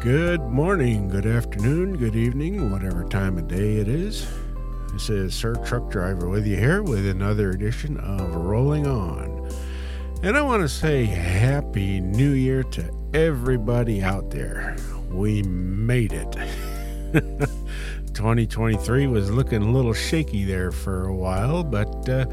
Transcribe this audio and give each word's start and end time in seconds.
Good 0.00 0.42
morning, 0.42 1.08
good 1.08 1.26
afternoon, 1.26 1.96
good 1.96 2.14
evening, 2.14 2.70
whatever 2.70 3.02
time 3.02 3.36
of 3.36 3.48
day 3.48 3.78
it 3.78 3.88
is. 3.88 4.28
This 4.92 5.10
is 5.10 5.34
Sir 5.34 5.56
Truck 5.56 5.90
Driver 5.90 6.28
with 6.28 6.46
you 6.46 6.56
here 6.56 6.84
with 6.84 7.04
another 7.04 7.50
edition 7.50 7.96
of 7.96 8.32
Rolling 8.36 8.86
On. 8.86 9.50
And 10.22 10.36
I 10.36 10.42
want 10.42 10.62
to 10.62 10.68
say 10.68 11.04
Happy 11.04 12.00
New 12.00 12.30
Year 12.30 12.62
to 12.62 12.88
everybody 13.12 14.00
out 14.00 14.30
there. 14.30 14.76
We 15.10 15.42
made 15.42 16.12
it. 16.12 16.30
2023 18.14 19.08
was 19.08 19.32
looking 19.32 19.62
a 19.62 19.72
little 19.72 19.94
shaky 19.94 20.44
there 20.44 20.70
for 20.70 21.08
a 21.08 21.14
while, 21.14 21.64
but 21.64 22.08
uh, 22.08 22.24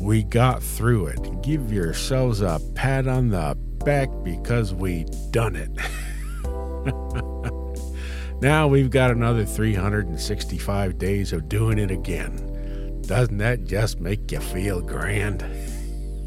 we 0.00 0.24
got 0.24 0.64
through 0.64 1.06
it. 1.06 1.42
Give 1.42 1.72
yourselves 1.72 2.40
a 2.40 2.60
pat 2.74 3.06
on 3.06 3.28
the 3.28 3.56
back 3.84 4.08
because 4.24 4.74
we 4.74 5.04
done 5.30 5.54
it. 5.54 5.70
now 8.44 8.68
we've 8.68 8.90
got 8.90 9.10
another 9.10 9.42
365 9.42 10.98
days 10.98 11.32
of 11.32 11.48
doing 11.48 11.78
it 11.78 11.90
again. 11.90 13.00
Doesn't 13.06 13.38
that 13.38 13.64
just 13.64 14.00
make 14.00 14.30
you 14.30 14.38
feel 14.38 14.82
grand? 14.82 15.40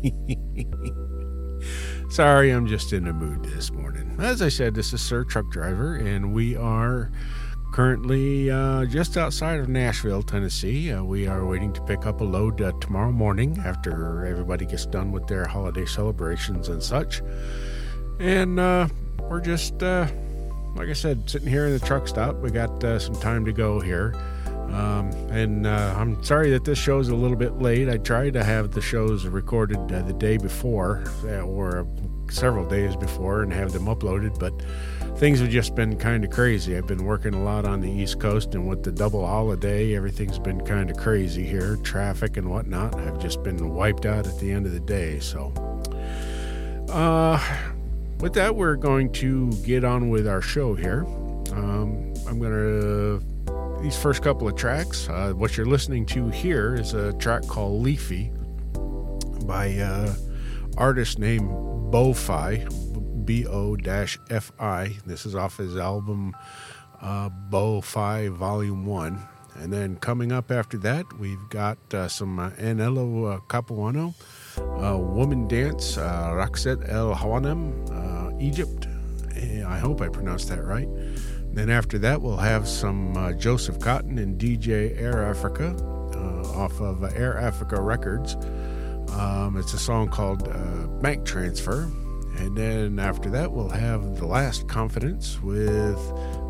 Sorry, 2.10 2.50
I'm 2.50 2.66
just 2.66 2.92
in 2.92 3.04
the 3.04 3.14
mood 3.14 3.46
this 3.46 3.72
morning. 3.72 4.18
As 4.20 4.42
I 4.42 4.50
said, 4.50 4.74
this 4.74 4.94
is 4.94 5.02
Sir 5.02 5.26
Truck 5.26 5.52
Driver, 5.52 5.96
and 5.96 6.34
we 6.34 6.56
are 6.56 7.12
currently 7.72 8.50
uh, 8.50 8.86
just 8.86 9.16
outside 9.16 9.60
of 9.60 9.70
Nashville, 9.70 10.24
Tennessee. 10.24 10.92
Uh, 10.92 11.04
we 11.04 11.28
are 11.28 11.46
waiting 11.46 11.72
to 11.74 11.84
pick 11.84 12.08
up 12.08 12.22
a 12.22 12.24
load 12.24 12.60
uh, 12.64 12.72
tomorrow 12.82 13.12
morning 13.12 13.62
after 13.64 14.26
everybody 14.26 14.66
gets 14.66 14.88
done 14.88 15.12
with 15.12 15.28
their 15.28 15.46
holiday 15.46 15.86
celebrations 15.86 16.68
and 16.68 16.82
such. 16.82 17.22
And 18.20 18.60
uh, 18.60 18.88
we're 19.30 19.42
just, 19.42 19.84
uh, 19.84 20.08
like 20.78 20.90
I 20.90 20.94
said, 20.94 21.30
sitting 21.30 21.50
here 21.50 21.66
in 21.66 21.74
the 21.74 21.86
truck 21.86 22.08
stop. 22.08 22.36
We 22.38 22.52
got 22.52 22.84
uh, 22.84 23.00
some 23.00 23.16
time 23.16 23.46
to 23.46 23.52
go 23.52 23.80
here. 23.80 24.14
Um, 24.48 25.12
and 25.32 25.68
I'm 25.68 26.24
sorry 26.24 26.52
that 26.52 26.66
this 26.66 26.78
show's 26.78 27.10
a 27.10 27.16
little 27.16 27.38
bit 27.38 27.60
late. 27.60 27.90
I 27.90 27.98
tried 27.98 28.34
to 28.34 28.44
have 28.44 28.72
the 28.72 28.82
shows 28.82 29.26
recorded 29.26 29.88
the 29.88 30.14
day 30.14 30.38
before, 30.38 31.04
or 31.26 31.88
several 32.30 32.68
days 32.68 32.96
before, 32.96 33.42
and 33.42 33.52
have 33.54 33.72
them 33.72 33.86
uploaded, 33.86 34.38
but 34.40 34.54
things 35.18 35.40
have 35.40 35.50
just 35.50 35.74
been 35.74 35.98
kind 35.98 36.24
of 36.26 36.32
crazy. 36.32 36.78
I've 36.78 36.86
been 36.86 37.06
working 37.06 37.34
a 37.34 37.42
lot 37.42 37.66
on 37.66 37.80
the 37.80 37.90
East 37.90 38.20
Coast, 38.20 38.54
and 38.56 38.68
with 38.68 38.84
the 38.84 38.92
double 38.92 39.26
holiday, 39.26 39.96
everything's 39.96 40.38
been 40.38 40.60
kind 40.66 40.92
of 40.92 40.98
crazy 40.98 41.46
here, 41.46 41.78
traffic 41.78 42.38
and 42.38 42.50
whatnot. 42.50 42.94
I've 42.96 43.20
just 43.20 43.42
been 43.44 43.74
wiped 43.74 44.06
out 44.06 44.28
at 44.28 44.38
the 44.40 44.52
end 44.52 44.66
of 44.66 44.74
the 44.74 44.82
day. 44.82 45.20
So, 45.22 45.54
uh, 46.90 47.42
with 48.20 48.34
that, 48.34 48.56
we're 48.56 48.76
going 48.76 49.12
to 49.14 49.52
get 49.64 49.84
on 49.84 50.10
with 50.10 50.28
our 50.28 50.42
show 50.42 50.74
here. 50.74 51.06
Um, 51.54 52.14
I'm 52.28 52.40
going 52.40 52.52
to. 52.52 53.24
These 53.82 53.96
first 53.96 54.24
couple 54.24 54.48
of 54.48 54.56
tracks, 54.56 55.08
uh, 55.08 55.34
what 55.34 55.56
you're 55.56 55.68
listening 55.68 56.08
to 56.08 56.30
here 56.30 56.74
is 56.74 56.96
a 56.96 57.14
track 57.14 57.46
called 57.48 57.84
Leafy 57.84 58.32
by 59.46 59.76
uh, 59.78 60.16
artist 60.78 61.20
named 61.20 61.48
Bo-Fi, 61.92 62.66
B-O-F-I. 63.24 64.96
This 65.06 65.26
is 65.28 65.36
off 65.36 65.58
his 65.58 65.78
album 65.78 66.36
uh, 67.02 67.30
Bo-Fi 67.30 68.30
Volume 68.30 68.86
1. 68.86 69.28
And 69.60 69.74
then 69.74 69.96
coming 69.98 70.32
up 70.32 70.52
after 70.52 70.78
that, 70.80 71.06
we've 71.20 71.50
got 71.50 71.78
uh, 71.94 72.08
some 72.08 72.40
uh, 72.40 72.52
Anello 72.52 73.36
uh, 73.36 73.40
Capuano, 73.48 74.14
uh, 74.58 74.98
Woman 74.98 75.48
Dance, 75.48 75.98
uh, 75.98 76.32
Raqset 76.34 76.88
El 76.90 77.16
Hawanem, 77.16 77.90
uh, 77.90 78.07
Egypt. 78.40 78.88
Eh, 79.36 79.64
I 79.66 79.78
hope 79.80 80.02
I 80.02 80.10
pronounced 80.10 80.50
that 80.50 80.64
right. 80.64 80.88
Then 81.54 81.70
after 81.70 81.98
that, 82.00 82.22
we'll 82.22 82.38
have 82.38 82.68
some 82.68 83.16
uh, 83.18 83.34
Joseph 83.34 83.80
Cotton 83.80 84.18
and 84.18 84.40
DJ 84.40 85.00
Air 85.00 85.24
Africa 85.24 85.76
off 86.56 86.82
of 86.82 87.04
Air 87.16 87.38
Africa 87.38 87.80
Records. 87.80 88.36
Um, 89.14 89.58
it's 89.58 89.74
a 89.74 89.80
song 89.80 90.10
called 90.10 90.52
Bank 91.02 91.26
Transfer. 91.26 91.90
And 92.38 92.56
then 92.56 93.00
after 93.00 93.30
that, 93.32 93.52
we'll 93.52 93.70
have 93.70 94.18
The 94.18 94.26
Last 94.26 94.68
Confidence 94.68 95.42
with 95.42 95.98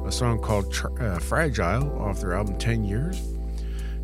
a 0.05 0.11
song 0.11 0.39
called 0.39 0.73
uh, 0.99 1.19
Fragile 1.19 1.97
off 2.01 2.19
their 2.19 2.33
album 2.33 2.57
10 2.57 2.83
Years. 2.83 3.19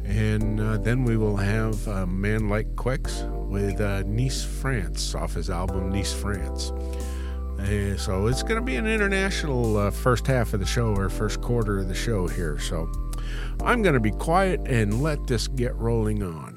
And 0.05 0.59
uh, 0.59 0.77
then 0.77 1.03
we 1.03 1.17
will 1.17 1.38
have 1.38 1.88
Man 2.07 2.49
Like 2.49 2.75
Kweks 2.75 3.29
with 3.47 3.81
uh, 3.81 4.03
Nice, 4.03 4.43
France 4.43 5.13
off 5.16 5.33
his 5.33 5.49
album 5.49 5.91
Nice, 5.91 6.13
France. 6.13 6.72
Uh, 7.59 7.97
so 7.97 8.28
it's 8.28 8.44
going 8.44 8.56
to 8.56 8.62
be 8.62 8.75
an 8.75 8.88
international 8.88 9.78
uh, 9.78 9.91
first 9.91 10.28
half 10.28 10.53
of 10.53 10.59
the 10.59 10.66
show 10.66 10.96
or 10.96 11.09
first 11.09 11.41
quarter 11.41 11.80
of 11.80 11.88
the 11.88 11.96
show 11.96 12.28
here. 12.28 12.59
So 12.59 12.91
I'm 13.64 13.81
going 13.81 13.94
to 13.94 14.00
be 14.00 14.12
quiet 14.12 14.59
and 14.66 15.02
let 15.02 15.28
this 15.28 15.47
get 15.47 15.75
rolling 15.75 16.24
on. 16.24 16.53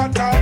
Certo 0.00 0.40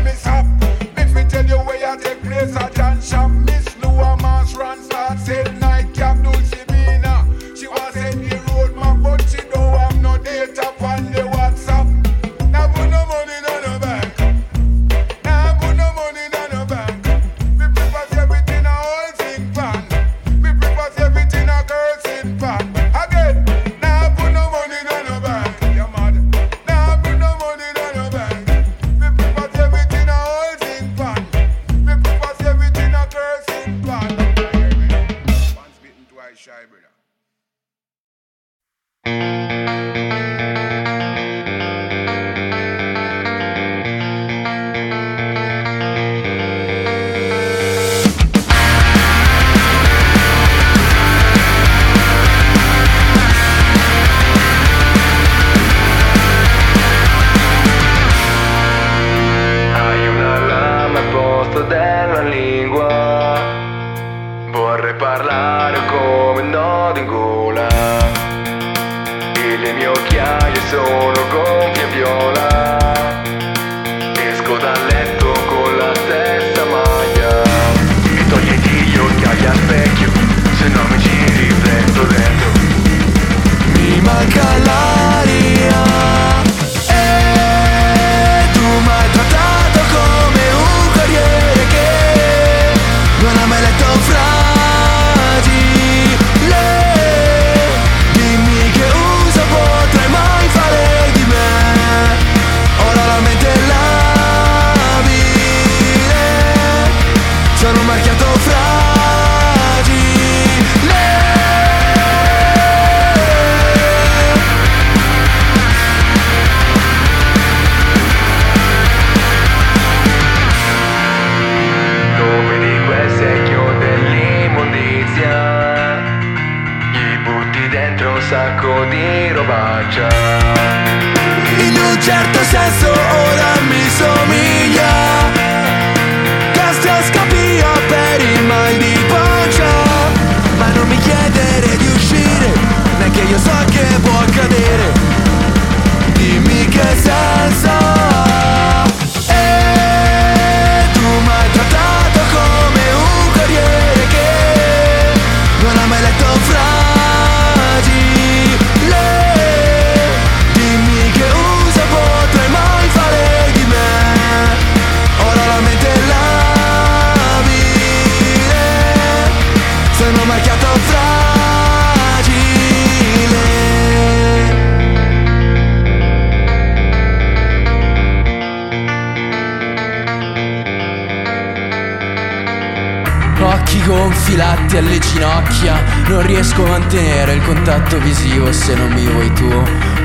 contatto 187.88 187.98
visivo 188.00 188.52
se 188.52 188.74
non 188.74 188.92
mi 188.92 189.06
vuoi 189.06 189.32
tu. 189.32 189.48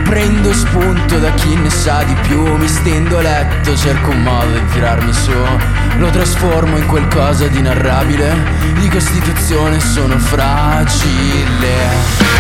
Prendo 0.04 0.54
spunto 0.54 1.20
da 1.20 1.32
chi 1.34 1.54
ne 1.56 1.70
sa 1.70 2.04
di 2.04 2.14
più. 2.28 2.42
Mi 2.56 2.68
stendo 2.68 3.18
a 3.18 3.22
letto, 3.22 3.76
cerco 3.76 4.12
un 4.12 4.24
modo 4.24 4.54
di 4.54 4.66
tirarmi 4.72 5.14
su. 5.14 5.32
Lo 5.98 6.10
trasformo 6.10 6.78
in 6.78 6.88
qualcosa 6.88 7.46
di 7.46 7.60
inarrabile 7.60 8.36
Di 8.80 8.90
costituzione 8.90 9.80
sono 9.80 10.18
fragile 10.18 12.33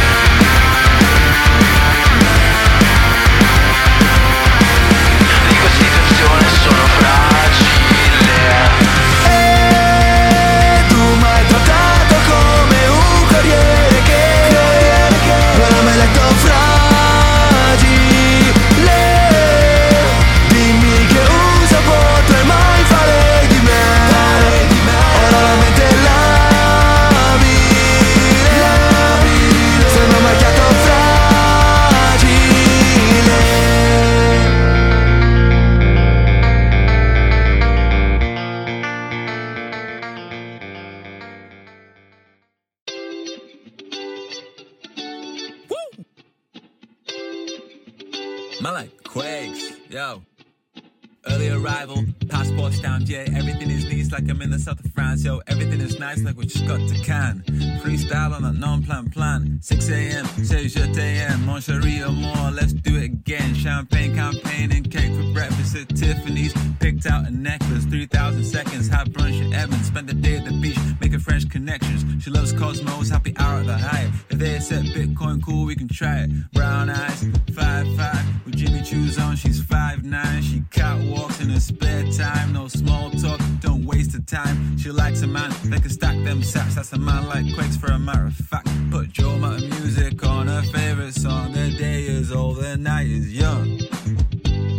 like 54.14 54.30
I'm 54.30 54.42
in 54.44 54.52
the 54.52 54.60
south 54.60 54.80
of 54.86 54.92
France. 54.92 55.26
Yo, 55.26 55.42
everything 55.48 55.82
is 55.82 56.00
nice 56.00 56.22
like 56.24 56.38
we 56.38 56.46
just 56.46 56.68
got 56.68 56.88
to 56.88 56.96
can. 57.04 57.44
Freestyle 57.82 58.32
on 58.32 58.44
that 58.44 58.54
non-plan 58.54 59.10
plan. 59.10 59.58
6 59.60 59.90
a.m. 59.90 60.26
Say 60.44 60.68
je 60.68 60.86
t'aime, 60.94 61.44
mon 61.46 61.60
chéri 61.60 62.06
more. 62.22 62.52
Let's 62.52 62.74
do 62.74 62.96
it 62.98 63.06
again. 63.06 63.56
Champagne 63.56 64.14
campaign 64.14 64.72
and 64.72 64.90
cake 64.92 65.12
for 65.16 65.34
breakfast 65.34 65.76
at 65.76 65.90
Tiffany's. 65.90 66.54
Picked 66.80 67.08
out 67.08 67.26
a 67.28 67.32
necklace, 67.32 67.86
3,000 67.86 68.44
seconds. 68.44 68.88
Had 68.88 69.12
brunch 69.12 69.48
at 69.48 69.54
Evans. 69.64 69.88
Spent 69.88 70.06
the 70.06 70.14
day 70.14 70.38
at 70.38 70.46
the 70.46 70.54
beach 70.62 70.78
making 71.02 71.20
French 71.20 71.50
connections. 71.50 72.24
She 72.24 72.30
loves 72.30 72.54
Cosmos, 72.54 73.10
happy 73.10 73.34
hour 73.40 73.62
at 73.62 73.66
the 73.66 73.78
high. 73.78 74.12
If 74.30 74.38
they 74.38 74.56
accept 74.56 74.86
Bitcoin, 74.90 75.44
cool, 75.44 75.66
we 75.66 75.76
can 75.76 75.88
try 75.88 76.20
it. 76.20 76.30
Brown 76.54 76.92
eyes, 76.92 77.26
five 77.56 77.88
five 77.98 78.24
with 78.46 78.58
Jimmy 78.58 78.84
Choo's 78.84 79.18
on. 79.18 79.36
She's 79.36 79.62
five 79.64 80.04
nine. 80.04 80.44
She 80.44 80.60
catwalks 80.70 81.42
in 81.42 81.50
her 81.50 81.60
spare 81.60 82.04
time. 82.12 82.54
No 82.54 82.68
small 82.68 83.10
talk, 83.12 83.42
don't 83.60 83.84
waste 83.86 84.03
the 84.08 84.22
time. 84.22 84.78
She 84.78 84.90
likes 84.92 85.22
a 85.22 85.28
man 85.28 85.52
that 85.66 85.82
can 85.82 85.90
stack 85.90 86.16
them 86.24 86.42
sats. 86.42 86.76
That's 86.76 86.94
a 86.94 87.00
man 87.00 87.28
like 87.28 87.46
Kweks 87.46 87.78
for 87.80 87.88
a 87.88 88.00
matter 88.00 88.26
of 88.26 88.36
fact. 88.36 88.68
Put 88.92 89.12
Joe 89.12 89.38
Mountain 89.38 89.70
music 89.70 90.26
on 90.26 90.48
her 90.48 90.62
favorite 90.64 91.14
song. 91.14 91.52
The 91.54 91.72
day 91.78 92.04
is 92.04 92.32
old, 92.32 92.58
the 92.58 92.78
night 92.78 93.08
is 93.08 93.34
young. 93.34 93.80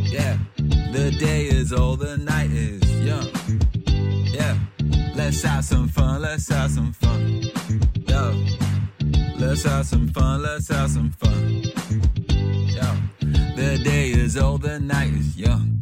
Yeah, 0.04 0.36
the 0.92 1.14
day 1.18 1.46
is 1.46 1.72
old, 1.72 2.00
the 2.00 2.16
night 2.18 2.50
is 2.50 2.82
young. 3.00 3.28
Yeah, 4.32 4.56
let's 5.14 5.42
have 5.42 5.64
some 5.64 5.88
fun, 5.88 6.22
let's 6.22 6.48
have 6.48 6.70
some 6.70 6.92
fun. 6.92 7.42
Yo, 8.08 8.44
let's 9.38 9.62
have 9.64 9.86
some 9.86 10.08
fun, 10.08 10.42
let's 10.42 10.68
have 10.68 10.90
some 10.90 11.10
fun. 11.10 11.62
Yo, 12.76 12.96
the 13.56 13.80
day 13.82 14.10
is 14.10 14.36
old, 14.36 14.62
the 14.62 14.78
night 14.80 15.12
is 15.12 15.36
young. 15.36 15.80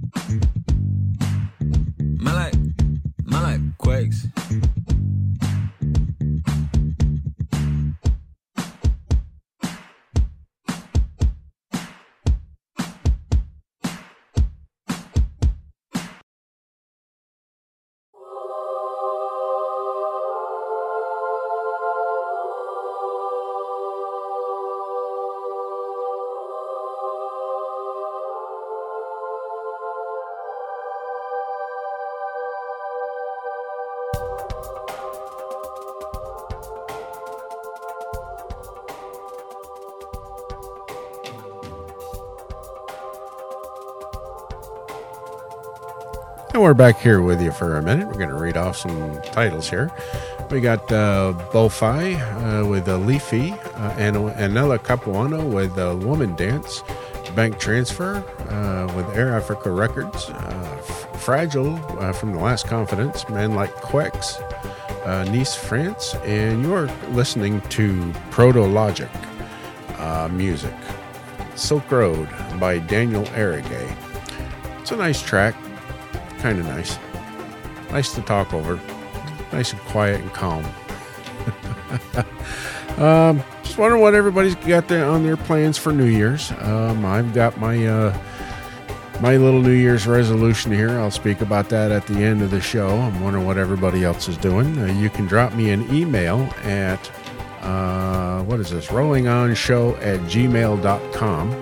My 2.20 2.32
like, 2.34 2.54
my 2.54 2.71
like 3.92 4.12
we're 46.72 46.90
back 46.90 46.98
here 46.98 47.20
with 47.20 47.42
you 47.42 47.52
for 47.52 47.76
a 47.76 47.82
minute. 47.82 48.06
We're 48.06 48.14
going 48.14 48.30
to 48.30 48.34
read 48.34 48.56
off 48.56 48.78
some 48.78 49.20
titles 49.24 49.68
here. 49.68 49.92
We 50.50 50.62
got 50.62 50.90
uh, 50.90 51.34
Bo-Fi 51.52 52.14
uh, 52.14 52.66
with 52.66 52.88
Leafy, 52.88 53.52
uh, 53.52 53.94
and 53.98 54.16
Anello 54.16 54.82
Capuano 54.82 55.44
with 55.44 55.76
Woman 56.02 56.34
Dance, 56.34 56.82
Bank 57.36 57.58
Transfer 57.58 58.24
uh, 58.48 58.90
with 58.94 59.06
Air 59.14 59.36
Africa 59.36 59.70
Records, 59.70 60.30
uh, 60.30 60.78
F- 60.78 61.20
Fragile 61.20 61.74
uh, 61.98 62.10
from 62.14 62.32
The 62.32 62.38
Last 62.38 62.66
Confidence, 62.68 63.28
Men 63.28 63.54
Like 63.54 63.74
Kweks, 63.74 64.40
Nice, 65.30 65.54
France, 65.54 66.14
and 66.24 66.62
you're 66.62 66.86
listening 67.10 67.60
to 67.68 67.92
Protologic 68.30 69.10
music. 70.32 70.74
Silk 71.54 71.90
Road 71.90 72.30
by 72.58 72.78
Daniel 72.78 73.24
Aragay. 73.24 73.94
It's 74.80 74.90
a 74.90 74.96
nice 74.96 75.20
track 75.20 75.54
kind 76.42 76.58
of 76.58 76.66
nice. 76.66 76.98
Nice 77.90 78.12
to 78.14 78.20
talk 78.22 78.52
over. 78.52 78.80
Nice 79.52 79.72
and 79.72 79.80
quiet 79.82 80.20
and 80.20 80.32
calm. 80.32 80.64
um, 82.98 83.40
just 83.62 83.78
wondering 83.78 84.02
what 84.02 84.14
everybody's 84.14 84.56
got 84.56 84.88
there 84.88 85.04
on 85.04 85.22
their 85.22 85.36
plans 85.36 85.78
for 85.78 85.92
New 85.92 86.06
Year's. 86.06 86.50
Um, 86.58 87.06
I've 87.06 87.32
got 87.32 87.58
my 87.58 87.86
uh, 87.86 88.18
my 89.20 89.36
little 89.36 89.60
New 89.60 89.70
Year's 89.70 90.08
resolution 90.08 90.72
here. 90.72 90.98
I'll 90.98 91.12
speak 91.12 91.42
about 91.42 91.68
that 91.68 91.92
at 91.92 92.08
the 92.08 92.24
end 92.24 92.42
of 92.42 92.50
the 92.50 92.60
show. 92.60 92.88
I'm 92.88 93.20
wondering 93.20 93.46
what 93.46 93.56
everybody 93.56 94.02
else 94.02 94.26
is 94.26 94.36
doing. 94.36 94.76
Uh, 94.78 94.86
you 94.86 95.10
can 95.10 95.26
drop 95.26 95.54
me 95.54 95.70
an 95.70 95.94
email 95.94 96.52
at 96.64 97.08
uh, 97.62 98.42
what 98.42 98.58
is 98.58 98.70
this? 98.70 98.88
Rollingonshow 98.88 99.96
at 99.98 100.18
gmail.com. 100.22 101.52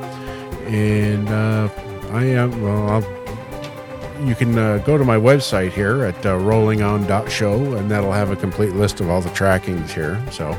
And 0.73 1.29
uh, 1.29 1.69
I 2.12 2.25
am, 2.25 2.62
well, 2.62 2.88
I'll 2.88 3.20
you 4.27 4.35
can 4.35 4.59
uh, 4.59 4.79
go 4.79 4.99
to 4.99 5.05
my 5.05 5.17
website 5.17 5.73
here 5.73 6.05
at 6.05 6.27
uh, 6.27 6.37
rollingon.show, 6.39 7.75
and 7.75 7.91
that'll 7.91 8.13
have 8.13 8.31
a 8.31 8.37
complete 8.37 8.75
list 8.75 9.01
of 9.01 9.11
all 9.11 9.21
the 9.21 9.31
trackings 9.31 9.91
here. 9.91 10.23
So, 10.31 10.59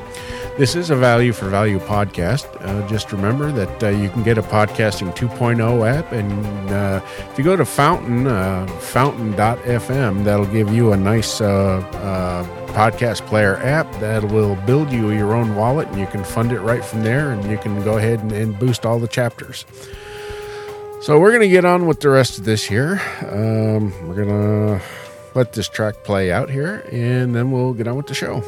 this 0.58 0.76
is 0.76 0.90
a 0.90 0.96
value 0.96 1.32
for 1.34 1.50
value 1.50 1.80
podcast. 1.80 2.46
Uh, 2.62 2.88
just 2.88 3.12
remember 3.12 3.52
that 3.52 3.84
uh, 3.84 3.90
you 3.90 4.10
can 4.10 4.24
get 4.24 4.38
a 4.38 4.42
podcasting 4.42 5.16
2.0 5.16 5.88
app, 5.88 6.12
and 6.12 6.70
uh, 6.70 7.02
if 7.32 7.38
you 7.38 7.44
go 7.44 7.56
to 7.56 7.66
Fountain, 7.66 8.28
uh, 8.28 8.68
fountain.fm, 8.80 10.24
that'll 10.24 10.46
give 10.46 10.74
you 10.74 10.92
a 10.92 10.98
nice 10.98 11.40
podcast 11.40 13.26
player 13.28 13.58
app 13.58 13.92
that 14.00 14.24
will 14.24 14.56
build 14.68 14.92
you 14.92 15.12
your 15.12 15.34
own 15.34 15.56
wallet, 15.56 15.88
and 15.90 16.00
you 16.00 16.08
can 16.08 16.24
fund 16.24 16.52
it 16.52 16.60
right 16.60 16.84
from 16.84 17.04
there, 17.04 17.32
and 17.32 17.50
you 17.50 17.58
can 17.58 17.84
go 17.84 17.98
ahead 17.98 18.20
and, 18.20 18.32
and 18.32 18.58
boost 18.60 18.86
all 18.86 19.00
the 19.00 19.08
chapters. 19.08 19.66
So 21.02 21.20
we're 21.20 21.32
going 21.32 21.42
to 21.42 21.50
get 21.50 21.66
on 21.66 21.88
with 21.88 22.00
the 22.00 22.10
rest 22.10 22.38
of 22.38 22.46
this 22.46 22.64
here. 22.64 23.02
Um, 23.24 24.08
we're 24.08 24.24
going 24.24 24.28
to 24.28 24.82
let 25.34 25.52
this 25.54 25.68
track 25.68 26.04
play 26.04 26.32
out 26.32 26.48
here, 26.48 26.88
and 26.92 27.34
then 27.34 27.52
we'll 27.52 27.74
get 27.74 27.88
on 27.88 27.96
with 27.96 28.06
the 28.06 28.14
show. 28.14 28.44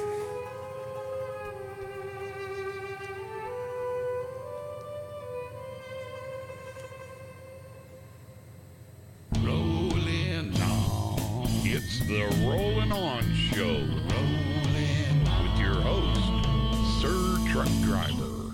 Rolling 9.41 10.53
on. 10.61 11.49
It's 11.65 12.07
the 12.07 12.45
Rolling 12.45 12.91
On 12.91 13.33
Show. 13.33 13.79
Rolling 14.13 15.23
with 15.41 15.59
your 15.59 15.81
host, 15.81 17.01
Sir 17.01 17.51
Truck 17.51 17.67
Driver. 17.81 18.53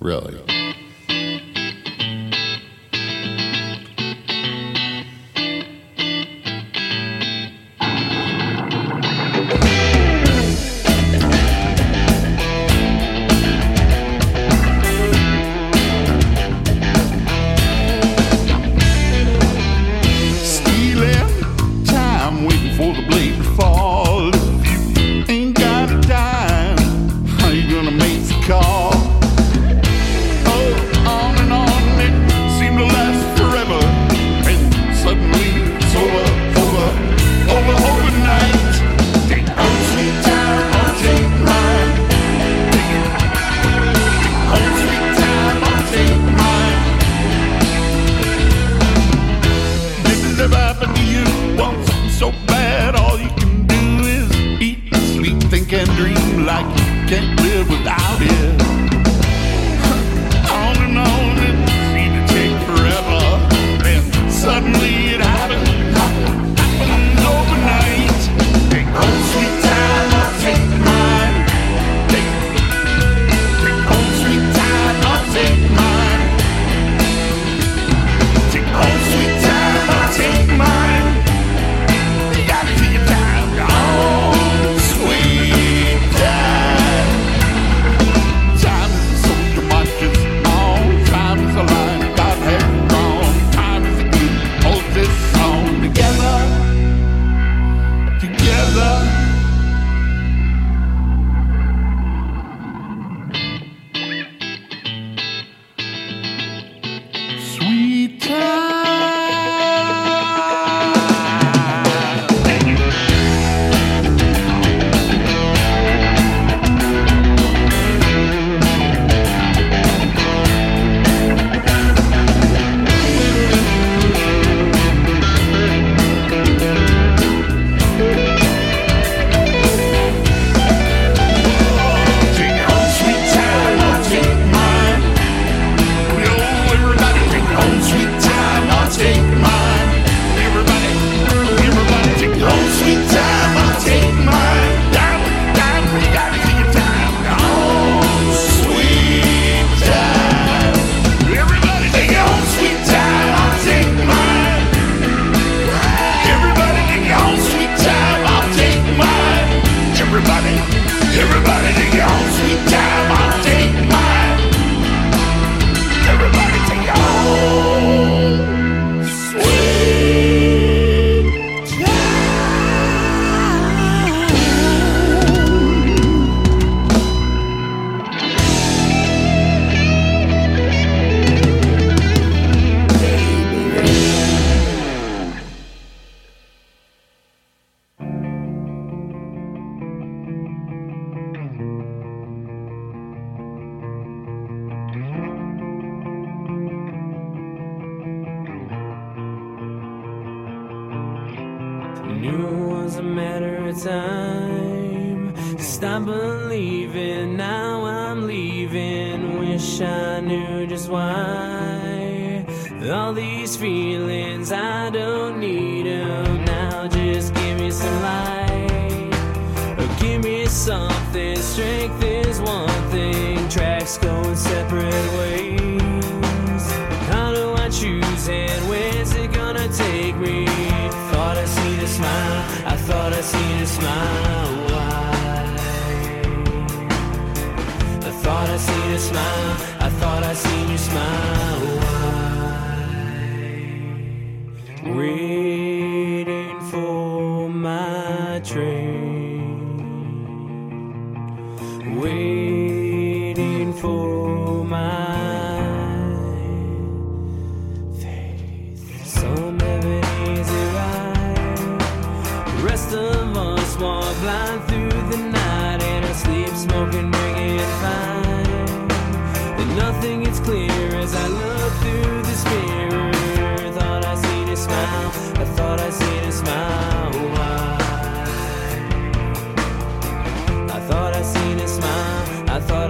Really? 0.00 0.63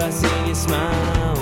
I 0.05 0.11
seen 0.11 0.47
you 0.49 0.55
smile. 0.55 1.34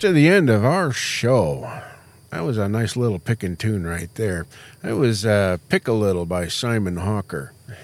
To 0.00 0.12
the 0.12 0.28
end 0.30 0.48
of 0.48 0.64
our 0.64 0.92
show. 0.92 1.82
That 2.30 2.40
was 2.40 2.56
a 2.56 2.70
nice 2.70 2.96
little 2.96 3.18
picking 3.18 3.54
tune 3.54 3.86
right 3.86 4.08
there. 4.14 4.46
That 4.80 4.96
was 4.96 5.26
uh, 5.26 5.58
"Pickalittle" 5.68 6.26
by 6.26 6.48
Simon 6.48 6.96
Hawker. 6.96 7.52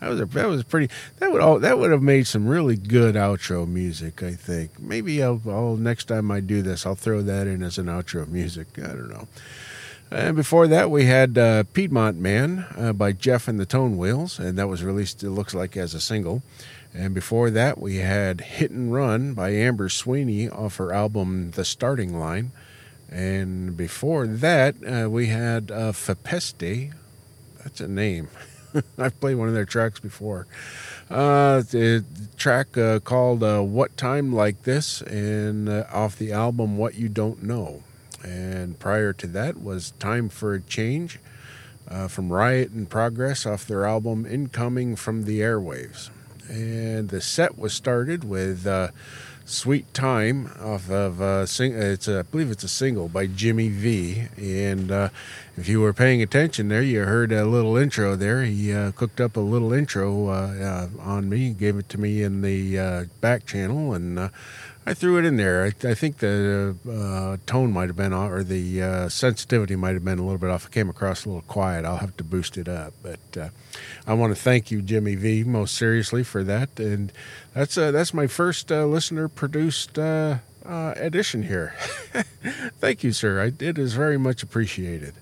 That 0.00 0.10
was 0.10 0.20
a, 0.20 0.26
that 0.26 0.46
was 0.46 0.62
pretty. 0.62 0.94
That 1.18 1.32
would 1.32 1.40
all 1.40 1.58
that 1.58 1.76
would 1.76 1.90
have 1.90 2.02
made 2.02 2.28
some 2.28 2.46
really 2.46 2.76
good 2.76 3.16
outro 3.16 3.66
music. 3.66 4.22
I 4.22 4.34
think 4.34 4.78
maybe 4.78 5.20
I'll, 5.20 5.42
I'll 5.48 5.74
next 5.74 6.04
time 6.04 6.30
I 6.30 6.38
do 6.38 6.62
this 6.62 6.86
I'll 6.86 6.94
throw 6.94 7.20
that 7.22 7.48
in 7.48 7.64
as 7.64 7.78
an 7.78 7.86
outro 7.86 8.28
music. 8.28 8.68
I 8.78 8.86
don't 8.86 9.08
know. 9.08 9.26
And 10.12 10.36
before 10.36 10.68
that, 10.68 10.92
we 10.92 11.06
had 11.06 11.36
uh, 11.36 11.64
Piedmont 11.72 12.16
Man 12.16 12.64
uh, 12.76 12.92
by 12.92 13.10
Geoff 13.10 13.48
and 13.48 13.58
the 13.58 13.66
Tonewheels, 13.66 14.38
and 14.38 14.56
that 14.56 14.68
was 14.68 14.82
released, 14.82 15.22
it 15.22 15.30
looks 15.30 15.52
like, 15.52 15.76
as 15.76 15.92
a 15.92 16.00
single. 16.00 16.42
And 16.94 17.14
before 17.14 17.50
that, 17.50 17.78
we 17.78 17.96
had 17.96 18.40
Hit 18.40 18.70
and 18.70 18.92
Run 18.92 19.34
by 19.34 19.50
Amber 19.50 19.88
Sweeney 19.88 20.48
off 20.48 20.76
her 20.76 20.92
album 20.92 21.52
The 21.52 21.64
Starting 21.64 22.18
Line. 22.18 22.50
And 23.10 23.76
before 23.76 24.26
that, 24.26 24.76
uh, 24.84 25.08
we 25.08 25.26
had 25.26 25.70
uh, 25.70 25.92
Fepeste. 25.92 26.92
That's 27.62 27.80
a 27.80 27.88
name. 27.88 28.28
I've 28.98 29.18
played 29.20 29.36
one 29.36 29.48
of 29.48 29.54
their 29.54 29.64
tracks 29.64 30.00
before. 30.00 30.46
Uh, 31.10 31.60
the 31.60 32.04
track 32.36 32.76
uh, 32.76 33.00
called 33.00 33.42
uh, 33.42 33.60
What 33.60 33.96
Time 33.96 34.32
Like 34.32 34.64
This, 34.64 35.00
and 35.02 35.68
uh, 35.68 35.84
off 35.90 36.16
the 36.16 36.32
album 36.32 36.76
What 36.76 36.96
You 36.96 37.08
Don't 37.08 37.42
Know. 37.42 37.82
And 38.22 38.78
prior 38.78 39.12
to 39.14 39.26
that 39.28 39.62
was 39.62 39.92
Time 39.92 40.28
for 40.28 40.54
a 40.54 40.60
Change 40.60 41.18
uh, 41.88 42.08
from 42.08 42.30
Riot 42.30 42.72
in 42.72 42.86
Progress 42.86 43.46
off 43.46 43.66
their 43.66 43.86
album 43.86 44.26
Incoming 44.26 44.96
from 44.96 45.24
the 45.24 45.40
Airwaves. 45.40 46.10
And 46.48 47.08
the 47.08 47.20
set 47.20 47.58
was 47.58 47.74
started 47.74 48.24
with 48.24 48.66
uh, 48.66 48.88
Sweet 49.44 49.92
Time 49.94 50.50
off 50.60 50.90
of 50.90 51.20
uh, 51.20 51.46
sing- 51.46 51.74
it's 51.74 52.08
a, 52.08 52.20
I 52.20 52.22
believe 52.22 52.50
it's 52.50 52.64
a 52.64 52.68
single 52.68 53.08
by 53.08 53.26
Jimmy 53.26 53.68
V. 53.68 54.24
And 54.36 54.90
uh, 54.90 55.08
if 55.56 55.68
you 55.68 55.80
were 55.80 55.92
paying 55.92 56.22
attention 56.22 56.68
there, 56.68 56.82
you 56.82 57.00
heard 57.00 57.32
a 57.32 57.44
little 57.44 57.76
intro 57.76 58.16
there. 58.16 58.44
He 58.44 58.72
uh, 58.72 58.92
cooked 58.92 59.20
up 59.20 59.36
a 59.36 59.40
little 59.40 59.72
intro 59.72 60.28
uh, 60.28 60.32
uh, 60.32 60.88
on 61.00 61.28
me, 61.28 61.50
gave 61.50 61.76
it 61.76 61.88
to 61.90 61.98
me 61.98 62.22
in 62.22 62.42
the 62.42 63.08
back 63.20 63.46
channel, 63.46 63.94
and 63.94 64.30
I 64.88 64.94
threw 64.94 65.18
it 65.18 65.26
in 65.26 65.36
there. 65.36 65.64
I, 65.64 65.88
I 65.88 65.92
think 65.92 66.16
the 66.16 66.74
uh, 66.90 67.36
tone 67.44 67.74
might 67.74 67.88
have 67.88 67.96
been 67.96 68.14
off, 68.14 68.30
or 68.30 68.42
the 68.42 68.82
uh, 68.82 69.08
sensitivity 69.10 69.76
might 69.76 69.92
have 69.92 70.02
been 70.02 70.18
a 70.18 70.22
little 70.22 70.38
bit 70.38 70.48
off. 70.48 70.64
It 70.64 70.72
came 70.72 70.88
across 70.88 71.26
a 71.26 71.28
little 71.28 71.42
quiet. 71.42 71.84
I'll 71.84 71.98
have 71.98 72.16
to 72.16 72.24
boost 72.24 72.56
it 72.56 72.68
up. 72.68 72.94
But 73.02 73.36
uh, 73.38 73.48
I 74.06 74.14
want 74.14 74.34
to 74.34 74.42
thank 74.42 74.70
you, 74.70 74.80
Jimmy 74.80 75.14
V, 75.14 75.44
most 75.44 75.74
seriously 75.74 76.24
for 76.24 76.42
that. 76.44 76.80
And 76.80 77.12
that's 77.52 77.76
uh, 77.76 77.90
that's 77.90 78.14
my 78.14 78.26
first 78.26 78.72
uh, 78.72 78.86
listener 78.86 79.28
produced 79.28 79.98
uh, 79.98 80.38
edition 80.64 81.42
here. 81.42 81.74
thank 82.80 83.04
you, 83.04 83.12
sir. 83.12 83.42
I, 83.42 83.52
it 83.62 83.76
is 83.76 83.92
very 83.92 84.16
much 84.16 84.42
appreciated. 84.42 85.12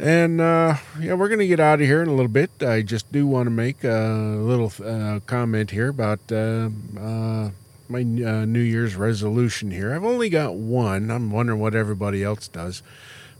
And 0.00 0.40
uh, 0.40 0.78
yeah, 0.98 1.14
we're 1.14 1.28
going 1.28 1.38
to 1.38 1.46
get 1.46 1.60
out 1.60 1.80
of 1.80 1.86
here 1.86 2.02
in 2.02 2.08
a 2.08 2.14
little 2.14 2.26
bit. 2.26 2.50
I 2.60 2.82
just 2.82 3.12
do 3.12 3.24
want 3.28 3.46
to 3.46 3.52
make 3.52 3.84
a 3.84 4.36
little 4.36 4.72
uh, 4.84 5.20
comment 5.20 5.70
here 5.70 5.90
about 5.90 6.18
uh, 6.32 6.70
uh, 6.98 7.50
my 7.88 8.00
uh, 8.00 8.44
New 8.44 8.60
Year's 8.60 8.96
resolution 8.96 9.70
here. 9.70 9.94
I've 9.94 10.04
only 10.04 10.28
got 10.28 10.54
one. 10.54 11.10
I'm 11.10 11.30
wondering 11.30 11.60
what 11.60 11.74
everybody 11.74 12.22
else 12.22 12.48
does, 12.48 12.82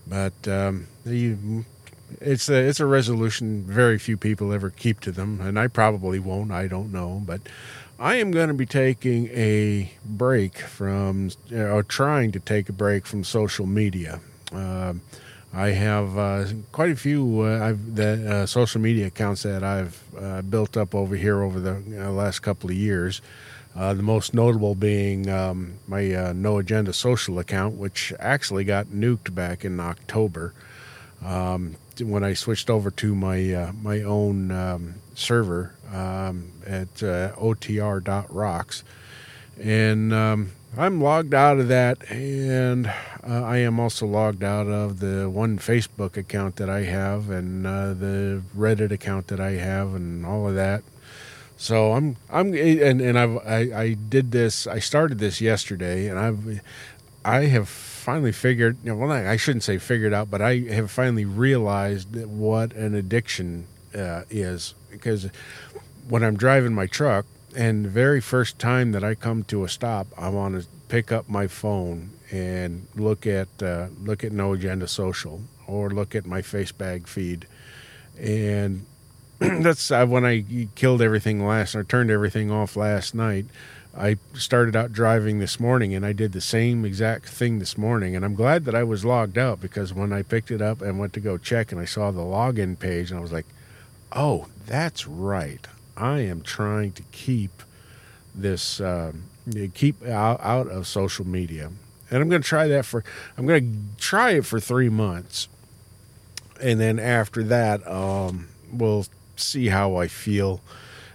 but 0.07 0.47
um, 0.47 0.87
you, 1.05 1.65
it's 2.21 2.49
a 2.49 2.57
it's 2.57 2.81
a 2.81 2.87
resolution. 2.87 3.65
Very 3.65 3.99
few 3.99 4.17
people 4.17 4.53
ever 4.53 4.71
keep 4.71 5.01
to 5.01 5.13
them, 5.13 5.41
and 5.41 5.59
I 5.59 5.69
probably 5.69 6.19
won't. 6.19 6.53
I 6.53 6.67
don't 6.67 6.93
know, 6.93 7.23
but 7.25 7.41
I 7.99 8.17
am 8.17 8.31
going 8.31 8.49
to 8.49 8.55
be 8.55 8.67
taking 8.67 9.29
a 9.29 9.93
break 10.05 10.59
from, 10.59 11.31
or 11.53 11.83
trying 11.83 12.33
to 12.33 12.41
take 12.41 12.69
a 12.69 12.73
break 12.73 13.07
from 13.07 13.25
social 13.25 13.67
media. 13.67 14.21
Um 14.53 15.01
I 15.55 15.69
have 15.69 16.19
uh, 16.19 16.47
quite 16.73 16.91
a 16.91 16.97
few 16.97 17.43
uh, 17.43 17.69
I've, 17.69 17.95
the 17.95 18.33
uh, 18.35 18.47
social 18.47 18.81
media 18.81 19.07
accounts 19.07 19.45
that 19.45 19.63
I've 19.63 20.03
uh, 20.21 20.43
built 20.43 20.77
up 20.77 20.97
over 20.97 21.15
here 21.15 21.43
over 21.43 21.61
the 21.61 22.07
uh, 22.07 22.11
last 22.11 22.41
couple 22.41 22.71
of 22.71 22.77
years. 22.77 23.23
Uh, 23.77 23.93
the 23.93 24.03
most 24.03 24.35
notable 24.35 24.77
being 24.77 25.29
um, 25.29 25.75
my 25.89 26.15
uh, 26.15 26.33
No 26.33 26.59
Agenda 26.59 26.93
social 26.93 27.41
account, 27.41 27.75
which 27.77 28.13
actually 28.21 28.65
got 28.65 28.87
nuked 28.87 29.35
back 29.35 29.65
in 29.65 29.81
October 29.81 30.55
um, 31.25 31.77
when 32.01 32.23
I 32.23 32.35
switched 32.35 32.71
over 32.71 32.91
to 32.93 33.15
my 33.15 33.53
uh, 33.53 33.73
my 33.73 34.03
own 34.03 34.53
um, 34.53 34.95
server 35.15 35.75
um, 35.93 36.53
at 36.67 37.03
uh, 37.03 37.33
otr.rocks. 37.37 38.85
And 39.61 40.13
um, 40.13 40.53
I'm 40.77 41.01
logged 41.01 41.35
out 41.35 41.61
of 41.61 41.69
that, 41.69 42.11
and 42.11 42.87
uh, 42.87 42.93
I 43.23 43.59
am 43.59 43.79
also 43.79 44.07
logged 44.07 44.43
out 44.43 44.67
of 44.67 44.99
the 44.99 45.31
one 45.31 45.59
Facebook 45.59 46.17
account 46.17 46.57
that 46.57 46.69
I 46.69 46.83
have, 46.83 47.31
and 47.31 47.65
uh, 47.67 47.95
the 47.95 48.43
Reddit 48.57 48.91
account 48.91 49.29
that 49.29 49.41
I 49.41 49.53
have, 49.53 49.95
and 49.95 50.27
all 50.27 50.49
of 50.49 50.57
that. 50.57 50.83
So 51.65 51.93
I'm 51.95 52.19
I'm 52.29 52.53
and 52.53 53.01
and 53.01 53.19
I've 53.19 53.39
I, 53.39 53.59
I 53.75 53.95
did 53.95 54.33
this. 54.33 54.67
I 54.67 54.81
started 54.81 55.19
this 55.19 55.41
yesterday, 55.41 56.09
and 56.09 56.19
I've 56.19 56.61
I 57.25 57.47
have 57.47 57.71
finally 57.71 58.33
figured. 58.33 58.77
You 58.85 58.91
know, 58.91 58.99
well, 58.99 59.11
I 59.11 59.39
shouldn't 59.39 59.63
say 59.63 59.79
figured 59.79 60.13
out, 60.13 60.31
but 60.31 60.43
I 60.43 60.59
have 60.59 60.91
finally 60.91 61.25
realized 61.25 62.15
what 62.27 62.75
an 62.75 62.95
addiction 62.95 63.67
uh, 63.95 64.25
is 64.29 64.75
because 64.91 65.31
when 66.07 66.23
I'm 66.23 66.37
driving 66.37 66.75
my 66.75 66.87
truck, 66.87 67.25
and 67.57 67.87
the 67.87 67.89
very 67.89 68.21
first 68.21 68.59
time 68.59 68.93
that 68.93 69.03
I 69.03 69.15
come 69.15 69.43
to 69.45 69.65
a 69.65 69.69
stop, 69.71 70.09
I 70.19 70.29
want 70.29 70.61
to 70.61 70.69
pick 70.89 71.13
up 71.13 71.31
my 71.31 71.47
phone 71.47 72.11
and 72.31 72.89
look 72.95 73.27
at 73.27 73.49
uh, 73.63 73.87
look 74.03 74.23
at 74.23 74.33
No 74.33 74.53
Agenda 74.53 74.87
Social 74.87 75.41
or 75.67 75.89
look 75.89 76.15
at 76.15 76.27
my 76.27 76.43
Facebag 76.43 77.07
feed, 77.07 77.47
and 78.21 78.85
that's 79.63 79.91
uh, 79.91 80.07
when 80.07 80.25
I 80.25 80.67
killed 80.75 81.03
everything 81.03 81.45
last. 81.47 81.75
I 81.75 81.83
turned 81.83 82.11
everything 82.11 82.51
off 82.51 82.77
last 82.77 83.15
night. 83.15 83.47
I 83.97 84.17
started 84.35 84.75
out 84.75 84.93
driving 84.93 85.39
this 85.39 85.61
morning, 85.61 85.95
and 85.95 86.05
I 86.05 86.13
did 86.13 86.33
the 86.33 86.41
same 86.41 86.85
exact 86.85 87.29
thing 87.29 87.61
this 87.61 87.79
morning. 87.79 88.17
And 88.17 88.25
I'm 88.25 88.35
glad 88.35 88.65
that 88.65 88.75
I 88.75 88.83
was 88.83 89.05
logged 89.05 89.39
out 89.39 89.61
because 89.61 89.95
when 89.95 90.13
I 90.13 90.23
picked 90.23 90.51
it 90.51 90.61
up 90.61 90.83
and 90.83 90.99
went 90.99 91.13
to 91.13 91.21
go 91.21 91.39
check, 91.39 91.71
and 91.71 91.81
I 91.81 91.85
saw 91.85 92.11
the 92.11 92.21
login 92.21 92.79
page, 92.79 93.11
and 93.11 93.19
I 93.19 93.23
was 93.23 93.33
like, 93.33 93.47
"Oh, 94.13 94.49
that's 94.67 95.07
right. 95.07 95.67
I 95.97 96.21
am 96.21 96.43
trying 96.43 96.93
to 96.93 97.03
keep 97.13 97.63
this 98.35 98.81
um, 98.81 99.25
keep 99.75 100.05
out, 100.07 100.41
out 100.41 100.69
of 100.69 100.87
social 100.87 101.27
media, 101.27 101.71
and 102.11 102.23
I'm 102.23 102.29
going 102.29 102.43
to 102.43 102.49
try 102.49 102.67
that 102.69 102.85
for 102.85 103.05
I'm 103.39 103.47
going 103.47 103.73
to 103.73 104.03
try 104.03 104.33
it 104.33 104.47
for 104.47 104.59
three 104.59 104.89
months, 104.89 105.49
and 106.61 106.81
then 106.81 106.99
after 106.99 107.45
that, 107.45 107.87
um, 107.87 108.49
we'll 108.73 109.07
see 109.37 109.69
how 109.69 109.97
I 109.97 110.09
feel. 110.09 110.61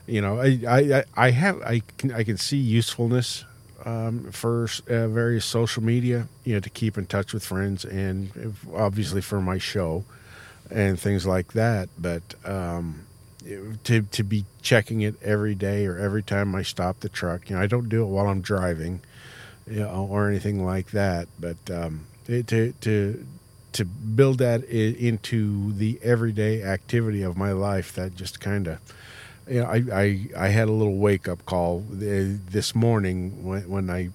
You 0.08 0.22
know, 0.22 0.40
I 0.40 0.60
I, 0.68 1.04
I 1.16 1.32
have 1.32 1.62
I 1.62 1.82
can 1.98 2.12
I 2.12 2.24
can 2.24 2.38
see 2.38 2.58
usefulness 2.58 3.46
um, 3.86 4.32
for 4.32 4.68
uh, 4.88 5.08
various 5.08 5.46
social 5.46 5.84
media. 5.84 6.28
You 6.44 6.56
know, 6.56 6.60
to 6.60 6.70
keep 6.70 6.98
in 6.98 7.06
touch 7.06 7.34
with 7.34 7.46
friends 7.46 7.86
and 7.86 8.56
obviously 8.74 9.22
for 9.22 9.42
my 9.42 9.58
show 9.58 10.04
and 10.72 11.00
things 11.00 11.26
like 11.26 11.54
that. 11.54 11.90
But 11.98 12.24
um, 12.46 13.06
to 13.84 14.02
to 14.02 14.24
be 14.24 14.46
checking 14.62 15.02
it 15.02 15.16
every 15.22 15.56
day 15.56 15.86
or 15.86 15.98
every 15.98 16.24
time 16.24 16.56
I 16.56 16.64
stop 16.64 17.00
the 17.00 17.10
truck. 17.10 17.50
You 17.50 17.56
know, 17.56 17.62
I 17.62 17.68
don't 17.68 17.90
do 17.90 18.04
it 18.04 18.08
while 18.08 18.28
I'm 18.28 18.42
driving, 18.42 19.02
you 19.68 19.80
know, 19.80 20.08
or 20.10 20.30
anything 20.30 20.66
like 20.66 20.92
that. 20.92 21.28
But 21.40 21.58
um, 21.72 22.06
to 22.28 22.74
to 22.74 23.26
to 23.80 23.86
build 23.86 24.38
that 24.40 24.64
into 24.66 25.74
the 25.74 26.00
everyday 26.04 26.62
activity 26.62 27.24
of 27.24 27.38
my 27.38 27.54
life, 27.54 27.94
that 27.94 28.16
just 28.16 28.40
kind 28.40 28.68
of. 28.68 28.80
You 29.50 29.62
know, 29.62 29.66
I, 29.66 29.84
I, 29.92 30.28
I 30.38 30.48
had 30.50 30.68
a 30.68 30.72
little 30.72 30.98
wake 30.98 31.28
up 31.28 31.44
call 31.46 31.84
uh, 31.92 31.96
this 32.52 32.76
morning 32.76 33.44
when, 33.44 33.68
when 33.68 33.90
I 33.90 34.10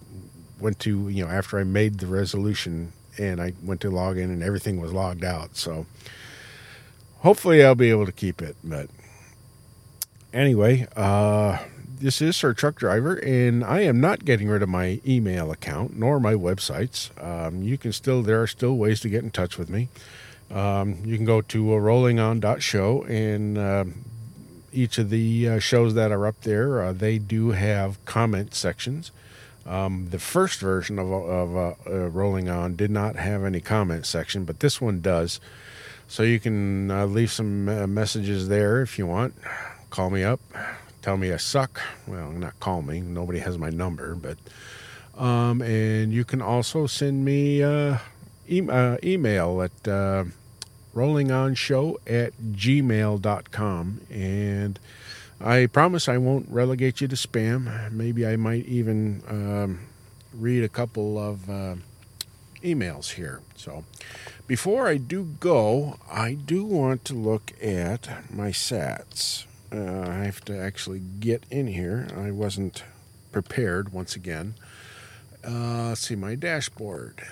went 0.61 0.79
to, 0.81 1.09
you 1.09 1.25
know, 1.25 1.31
after 1.31 1.59
I 1.59 1.65
made 1.65 1.99
the 1.99 2.07
resolution 2.07 2.93
and 3.19 3.41
I 3.41 3.55
went 3.63 3.81
to 3.81 3.91
log 3.91 4.17
in 4.17 4.31
and 4.31 4.43
everything 4.43 4.81
was 4.81 4.93
logged 4.93 5.25
out. 5.25 5.57
So 5.57 5.87
hopefully 7.21 7.65
I'll 7.65 7.75
be 7.75 7.91
able 7.91 8.07
to 8.07 8.13
keep 8.13 8.41
it. 8.43 8.55
But 8.63 8.89
anyway, 10.33 10.87
uh, 10.95 11.59
this 11.99 12.21
is 12.21 12.37
Sir 12.37 12.53
Truck 12.53 12.77
Driver, 12.77 13.15
and 13.17 13.65
I 13.65 13.81
am 13.81 14.01
not 14.01 14.25
getting 14.25 14.49
rid 14.49 14.63
of 14.63 14.69
my 14.69 15.01
email 15.07 15.51
account 15.51 15.97
nor 15.97 16.21
my 16.21 16.35
websites. 16.35 17.11
Um, 17.23 17.63
you 17.63 17.79
can 17.79 17.93
still, 17.93 18.23
there 18.23 18.43
are 18.43 18.47
still 18.47 18.77
ways 18.77 19.01
to 19.01 19.09
get 19.09 19.23
in 19.23 19.31
touch 19.31 19.59
with 19.59 19.71
me. 19.71 19.89
Um, 20.51 20.99
you 21.05 21.17
can 21.17 21.25
go 21.25 21.41
to 21.41 21.75
uh, 21.75 21.79
rollingon.show, 21.79 23.03
and 23.05 23.59
uh, 23.59 23.85
each 24.73 24.99
of 24.99 25.11
the 25.11 25.49
uh, 25.49 25.59
shows 25.59 25.95
that 25.95 26.13
are 26.13 26.27
up 26.27 26.41
there, 26.43 26.83
uh, 26.83 26.93
they 26.93 27.19
do 27.19 27.53
have 27.53 28.05
comment 28.05 28.55
sections. 28.55 29.11
Um, 29.67 30.09
the 30.11 30.19
first 30.19 30.61
version 30.61 30.99
of, 30.99 31.11
of 31.11 31.57
uh, 31.57 31.75
uh, 31.87 32.09
Rolling 32.11 32.51
On 32.51 32.77
did 32.77 32.91
not 32.91 33.17
have 33.17 33.45
any 33.45 33.61
comment 33.61 34.05
section, 34.05 34.45
but 34.45 34.61
this 34.61 34.81
one 34.81 35.01
does. 35.01 35.41
So 36.07 36.23
you 36.23 36.39
can 36.39 36.91
uh, 36.91 37.07
leave 37.07 37.33
some 37.33 37.69
uh, 37.69 37.87
messages 37.87 38.49
there 38.49 38.83
if 38.83 38.99
you 38.99 39.07
want. 39.07 39.35
Call 39.89 40.11
me 40.11 40.23
up, 40.23 40.41
tell 41.05 41.19
me 41.19 41.31
I 41.31 41.37
suck. 41.37 41.83
Well, 42.07 42.31
not 42.31 42.59
call 42.61 42.81
me. 42.81 43.03
Nobody 43.03 43.41
has 43.41 43.59
my 43.59 43.69
number, 43.69 44.15
but 44.15 44.39
um, 45.23 45.61
and 45.61 46.15
you 46.15 46.25
can 46.25 46.41
also 46.41 46.87
send 46.87 47.27
me 47.27 47.63
uh, 47.63 47.99
e- 48.49 48.67
uh, 48.67 48.97
email 49.05 49.61
at 49.61 49.87
uh, 49.87 50.25
rollingonshow 50.95 51.97
at 52.07 52.33
gmail.com. 52.41 54.01
And 54.11 54.81
I 55.43 55.67
promise 55.67 56.09
I 56.09 56.17
won't 56.17 56.49
relegate 56.49 57.03
you 57.03 57.09
to 57.09 57.17
spam. 57.17 57.93
Maybe 57.93 58.27
I 58.27 58.37
might 58.37 58.65
even 58.65 59.23
um, 59.29 59.81
read 60.33 60.65
a 60.65 60.71
couple 60.71 61.19
of 61.19 61.51
uh, 61.51 61.75
emails 62.63 63.13
here. 63.13 63.43
So 63.57 63.85
before 64.47 64.89
I 64.89 64.97
do 64.97 65.25
go, 65.39 65.99
I 66.11 66.33
do 66.33 66.65
want 66.65 67.05
to 67.05 67.15
look 67.15 67.53
at 67.63 68.09
my 68.33 68.49
sats. 68.53 69.45
Uh, 69.73 70.09
I 70.09 70.25
have 70.25 70.45
to 70.47 70.59
actually 70.59 71.01
get 71.01 71.45
in 71.51 71.67
here. 71.67 72.09
I 72.17 72.31
wasn't 72.31 72.85
prepared 73.33 73.93
once 73.93 74.15
again. 74.15 74.55
Uh, 75.47 75.89
let's 75.89 76.03
see, 76.03 76.17
my 76.17 76.35
dashboard. 76.35 77.23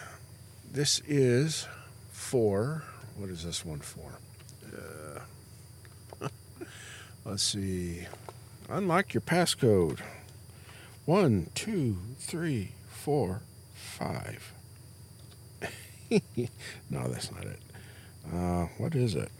This 0.70 1.00
is 1.06 1.66
for, 2.10 2.82
what 3.16 3.30
is 3.30 3.44
this 3.44 3.64
one 3.64 3.80
for? 3.80 4.18
Uh, 6.20 6.28
let's 7.24 7.42
see, 7.42 8.06
unlock 8.68 9.14
your 9.14 9.20
passcode. 9.20 10.00
One, 11.04 11.48
two, 11.54 11.98
three, 12.18 12.72
four, 12.88 13.42
five. 13.74 14.52
no, 16.10 17.08
that's 17.08 17.30
not 17.32 17.44
it. 17.44 17.60
Uh, 18.32 18.66
what 18.78 18.94
is 18.94 19.14
it? 19.14 19.30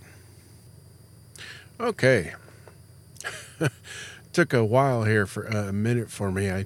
Okay. 1.79 2.33
Took 4.33 4.53
a 4.53 4.65
while 4.65 5.05
here 5.05 5.27
for 5.27 5.47
uh, 5.53 5.69
a 5.69 5.73
minute 5.73 6.11
for 6.11 6.31
me. 6.31 6.51
I 6.51 6.65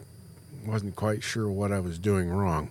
wasn't 0.65 0.97
quite 0.97 1.23
sure 1.23 1.49
what 1.49 1.73
I 1.73 1.81
was 1.81 1.99
doing 1.99 2.29
wrong. 2.29 2.71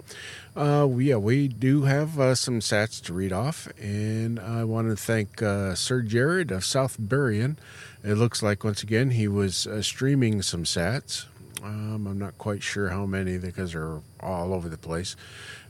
Uh, 0.56 0.88
yeah, 0.98 1.18
we 1.18 1.48
do 1.48 1.84
have 1.84 2.20
uh, 2.20 2.36
some 2.36 2.60
sats 2.60 3.02
to 3.04 3.14
read 3.14 3.34
off, 3.34 3.68
and 3.80 4.40
I 4.40 4.64
want 4.64 4.90
to 4.90 4.96
thank 4.96 5.42
uh, 5.42 5.76
Sir 5.76 6.02
Jared 6.02 6.52
of 6.52 6.64
South 6.64 6.98
Burien. 7.00 7.58
It 8.04 8.16
looks 8.16 8.42
like 8.42 8.64
once 8.64 8.84
again 8.84 9.12
he 9.12 9.28
was 9.28 9.68
uh, 9.68 9.82
streaming 9.82 10.42
some 10.42 10.64
sats, 10.64 11.26
Um, 11.64 12.08
I'm 12.08 12.20
not 12.20 12.38
quite 12.38 12.64
sure 12.64 12.90
how 12.90 13.06
many 13.06 13.38
because 13.38 13.74
they're 13.74 14.00
all 14.20 14.54
over 14.54 14.70
the 14.70 14.78
place. 14.78 15.16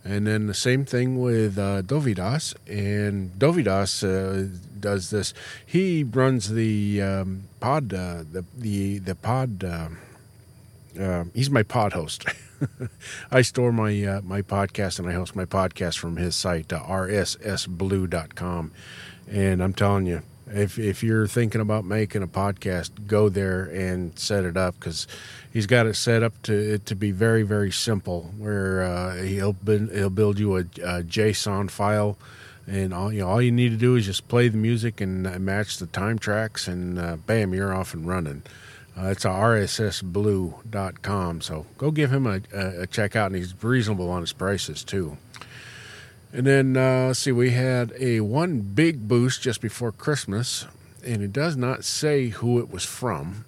And 0.05 0.27
then 0.27 0.45
the 0.45 0.53
same 0.53 0.85
thing 0.85 1.19
with 1.19 1.57
uh, 1.57 1.81
Dovydas. 1.81 2.53
And 2.67 3.31
Dovydas 3.39 4.03
uh, 4.03 4.55
does 4.79 5.09
this. 5.09 5.33
He 5.65 6.03
runs 6.03 6.49
the 6.49 7.01
um, 7.01 7.43
pod, 7.59 7.91
uh, 7.91 8.23
the 8.31 8.45
the 8.55 8.99
the 8.99 9.15
pod. 9.15 9.63
um 9.63 9.97
uh, 10.99 11.25
he's 11.33 11.49
my 11.49 11.63
pod 11.63 11.93
host. 11.93 12.25
I 13.31 13.41
store 13.41 13.71
my 13.71 14.03
uh, 14.03 14.21
my 14.21 14.41
podcast 14.41 14.99
and 14.99 15.09
I 15.09 15.13
host 15.13 15.35
my 15.35 15.45
podcast 15.45 15.97
from 15.97 16.17
his 16.17 16.35
site, 16.35 16.71
uh, 16.71 16.81
rssblue.com. 16.83 18.71
And 19.29 19.63
I'm 19.63 19.73
telling 19.73 20.05
you, 20.05 20.21
if 20.47 20.79
if 20.79 21.03
you're 21.03 21.27
thinking 21.27 21.61
about 21.61 21.85
making 21.85 22.23
a 22.23 22.27
podcast, 22.27 23.07
go 23.07 23.29
there 23.29 23.63
and 23.63 24.17
set 24.17 24.45
it 24.45 24.55
up 24.55 24.75
because 24.79 25.07
he's 25.55 25.65
got 25.65 25.87
it 25.87 25.95
set 25.95 26.21
up 26.21 26.33
to 26.43 26.77
to 26.79 26.95
be 26.95 27.11
very 27.11 27.43
very 27.43 27.71
simple. 27.71 28.33
Where 28.37 28.83
uh, 28.83 29.15
he'll 29.23 29.53
build, 29.53 29.89
he'll 29.91 30.09
build 30.11 30.37
you 30.37 30.57
a, 30.57 30.59
a 30.59 31.01
JSON 31.01 31.71
file, 31.71 32.17
and 32.67 32.93
all 32.93 33.11
you 33.11 33.21
know, 33.21 33.29
all 33.29 33.41
you 33.41 33.53
need 33.53 33.69
to 33.69 33.77
do 33.77 33.95
is 33.95 34.05
just 34.05 34.27
play 34.27 34.49
the 34.49 34.57
music 34.57 35.01
and 35.01 35.25
uh, 35.25 35.39
match 35.39 35.77
the 35.77 35.87
time 35.87 36.19
tracks, 36.19 36.67
and 36.67 36.99
uh, 36.99 37.15
bam, 37.15 37.55
you're 37.55 37.73
off 37.73 37.95
and 37.95 38.05
running. 38.07 38.43
Uh, 38.97 39.07
it's 39.07 39.25
a 39.25 39.29
rssblue.com. 39.29 40.61
So 41.41 41.65
go 41.77 41.91
give 41.91 42.13
him 42.13 42.27
a, 42.27 42.39
a, 42.53 42.81
a 42.81 42.87
check 42.87 43.15
out, 43.15 43.27
and 43.27 43.35
he's 43.35 43.53
reasonable 43.63 44.09
on 44.09 44.21
his 44.21 44.33
prices 44.33 44.83
too. 44.83 45.17
And 46.31 46.45
then, 46.45 46.75
uh, 46.75 47.07
let's 47.07 47.19
see, 47.19 47.31
we 47.31 47.51
had 47.51 47.93
a 47.97 48.19
one 48.19 48.59
big 48.59 49.07
boost 49.07 49.41
just 49.41 49.61
before 49.61 49.93
Christmas, 49.93 50.65
and 51.05 51.21
it 51.21 51.31
does 51.31 51.55
not 51.55 51.85
say 51.85 52.27
who 52.27 52.59
it 52.59 52.69
was 52.69 52.83
from. 52.83 53.45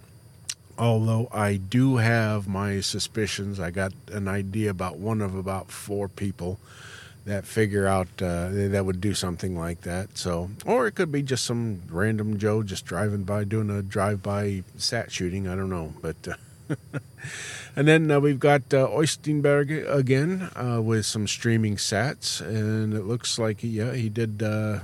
Although 0.80 1.28
I 1.32 1.56
do 1.56 1.98
have 1.98 2.48
my 2.48 2.82
suspicions, 2.82 3.60
I 3.60 3.72
got 3.72 3.94
an 4.12 4.28
idea 4.28 4.70
about 4.70 4.98
one 4.98 5.22
of 5.22 5.36
about 5.36 5.72
four 5.72 6.08
people 6.08 6.60
that 7.26 7.46
figure 7.46 7.86
out 7.86 8.08
uh, 8.22 8.50
that 8.52 8.86
would 8.86 9.02
do 9.02 9.14
something 9.14 9.58
like 9.58 9.82
that. 9.82 10.18
So, 10.18 10.50
or 10.66 10.88
it 10.88 10.94
could 10.94 11.12
be 11.12 11.22
just 11.22 11.46
some 11.46 11.82
random 11.90 12.38
Joe 12.38 12.64
just 12.64 12.86
driving 12.86 13.24
by 13.24 13.44
doing 13.44 13.70
a 13.70 13.82
drive-by 13.82 14.64
sat 14.78 15.12
shooting. 15.12 15.48
I 15.48 15.56
don't 15.56 15.70
know, 15.70 15.94
but. 16.02 16.16
Uh, 16.28 16.36
and 17.76 17.88
then 17.88 18.12
uh, 18.12 18.20
we've 18.20 18.40
got 18.40 18.74
uh, 18.74 18.90
again 18.92 20.50
uh, 20.56 20.82
with 20.82 21.06
some 21.06 21.28
streaming 21.28 21.76
sats, 21.78 22.42
and 22.42 22.94
it 22.94 23.04
looks 23.04 23.40
like 23.40 23.60
yeah 23.62 23.94
he 23.94 24.10
did. 24.10 24.44
Uh, 24.44 24.80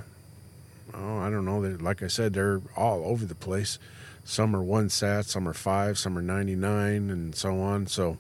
oh, 0.93 1.17
I 1.19 1.29
don't 1.29 1.45
know. 1.45 1.59
Like 1.59 2.01
I 2.03 2.07
said, 2.07 2.33
they're 2.33 2.61
all 2.75 3.03
over 3.05 3.25
the 3.25 3.35
place. 3.35 3.79
Some 4.23 4.55
are 4.55 4.63
one 4.63 4.89
sat, 4.89 5.25
some 5.25 5.47
are 5.47 5.53
five, 5.53 5.97
some 5.97 6.17
are 6.17 6.21
ninety 6.21 6.55
nine, 6.55 7.09
and 7.09 7.35
so 7.35 7.59
on. 7.59 7.87
So 7.87 8.17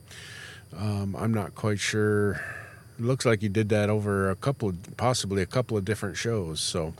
um, 0.77 1.15
I'm 1.17 1.33
not 1.33 1.55
quite 1.55 1.79
sure. 1.79 2.41
It 2.99 3.05
looks 3.05 3.25
like 3.25 3.41
you 3.41 3.49
did 3.49 3.69
that 3.69 3.89
over 3.89 4.29
a 4.29 4.35
couple, 4.35 4.69
of, 4.69 4.97
possibly 4.97 5.41
a 5.41 5.47
couple 5.47 5.75
of 5.77 5.83
different 5.85 6.15
shows. 6.15 6.59
So, 6.59 6.93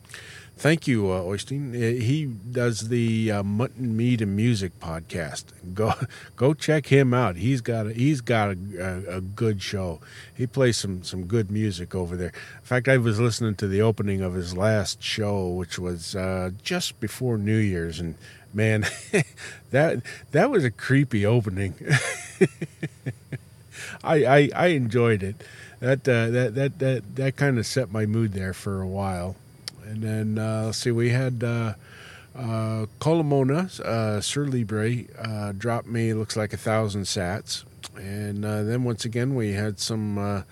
thank 0.58 0.88
you, 0.88 1.12
uh, 1.12 1.22
Oystein. 1.22 1.76
Uh, 1.76 2.02
He 2.04 2.26
does 2.26 2.90
the 2.90 3.32
uh, 3.32 3.44
Mutton 3.44 3.96
Meat 3.96 4.22
and 4.22 4.36
Music 4.36 4.80
podcast. 4.80 5.46
Go, 5.76 5.94
go 6.36 6.56
check 6.56 6.88
him 6.88 7.14
out. 7.14 7.36
He's 7.36 7.62
got 7.62 7.88
a, 7.88 7.94
he's 7.94 8.22
got 8.22 8.50
a, 8.50 8.58
a, 8.80 9.18
a 9.18 9.22
good 9.22 9.62
show. 9.62 10.00
He 10.34 10.48
plays 10.48 10.78
some 10.78 11.04
some 11.04 11.26
good 11.26 11.52
music 11.52 11.94
over 11.94 12.16
there. 12.18 12.30
In 12.30 12.64
fact, 12.64 12.88
I 12.88 12.98
was 12.98 13.20
listening 13.20 13.54
to 13.56 13.68
the 13.68 13.82
opening 13.84 14.22
of 14.22 14.34
his 14.34 14.58
last 14.58 15.04
show, 15.04 15.48
which 15.48 15.78
was 15.78 16.16
uh, 16.16 16.52
just 16.64 17.00
before 17.00 17.38
New 17.38 17.58
Year's, 17.58 18.00
and 18.00 18.16
man, 18.54 18.86
that 19.72 20.02
that 20.32 20.50
was 20.50 20.64
a 20.64 20.72
creepy 20.72 21.26
opening. 21.26 21.74
I, 24.04 24.26
I 24.26 24.50
I 24.56 24.68
enjoyed 24.68 25.24
it. 25.24 25.44
That 25.80 26.08
uh, 26.08 26.30
that 26.30 26.56
that 26.56 26.80
that 26.80 27.16
that 27.16 27.36
kind 27.36 27.58
of 27.58 27.66
set 27.66 27.92
my 27.92 28.06
mood 28.06 28.34
there 28.34 28.54
for 28.54 28.82
a 28.82 28.88
while, 28.88 29.36
and 29.86 30.02
then 30.02 30.38
uh, 30.38 30.64
let's 30.68 30.78
see, 30.78 30.92
we 30.92 31.10
had 31.10 31.44
uh, 31.44 31.74
uh, 32.36 32.86
Colomona 33.00 33.80
uh, 33.82 34.22
Sir 34.22 34.46
Libre 34.46 35.04
uh, 35.20 35.52
dropped 35.52 35.88
me 35.88 36.14
looks 36.14 36.36
like 36.36 36.54
a 36.54 36.58
thousand 36.58 37.04
sats, 37.04 37.64
and 37.96 38.46
uh, 38.46 38.64
then 38.64 38.84
once 38.84 39.06
again 39.06 39.36
we 39.36 39.54
had 39.54 39.80
some. 39.80 40.44